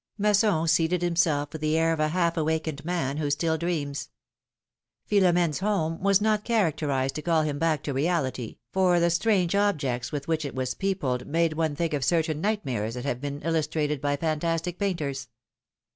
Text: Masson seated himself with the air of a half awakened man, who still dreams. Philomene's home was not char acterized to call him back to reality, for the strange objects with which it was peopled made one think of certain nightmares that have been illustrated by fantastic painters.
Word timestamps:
Masson 0.17 0.67
seated 0.67 1.03
himself 1.03 1.53
with 1.53 1.61
the 1.61 1.77
air 1.77 1.93
of 1.93 1.99
a 1.99 2.07
half 2.07 2.35
awakened 2.35 2.83
man, 2.83 3.17
who 3.17 3.29
still 3.29 3.55
dreams. 3.55 4.09
Philomene's 5.05 5.59
home 5.59 6.01
was 6.01 6.19
not 6.19 6.43
char 6.43 6.71
acterized 6.71 7.11
to 7.11 7.21
call 7.21 7.43
him 7.43 7.59
back 7.59 7.83
to 7.83 7.93
reality, 7.93 8.57
for 8.73 8.99
the 8.99 9.11
strange 9.11 9.53
objects 9.53 10.11
with 10.11 10.27
which 10.27 10.43
it 10.43 10.55
was 10.55 10.73
peopled 10.73 11.27
made 11.27 11.53
one 11.53 11.75
think 11.75 11.93
of 11.93 12.03
certain 12.03 12.41
nightmares 12.41 12.95
that 12.95 13.05
have 13.05 13.21
been 13.21 13.43
illustrated 13.43 14.01
by 14.01 14.15
fantastic 14.17 14.79
painters. 14.79 15.27